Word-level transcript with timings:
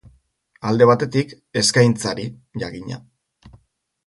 Alde 0.69 0.87
batetik, 0.91 1.35
eskaintzari, 1.61 2.27
jakina. 2.65 2.99